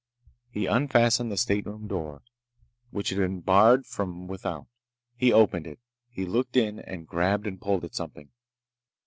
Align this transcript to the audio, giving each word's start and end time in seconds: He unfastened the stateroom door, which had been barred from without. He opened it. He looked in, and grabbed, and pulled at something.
He 0.49 0.65
unfastened 0.65 1.31
the 1.31 1.37
stateroom 1.37 1.87
door, 1.87 2.23
which 2.89 3.09
had 3.09 3.19
been 3.19 3.41
barred 3.41 3.85
from 3.85 4.25
without. 4.27 4.65
He 5.15 5.31
opened 5.31 5.67
it. 5.67 5.77
He 6.09 6.25
looked 6.25 6.57
in, 6.57 6.79
and 6.79 7.05
grabbed, 7.05 7.45
and 7.45 7.61
pulled 7.61 7.85
at 7.85 7.93
something. 7.93 8.31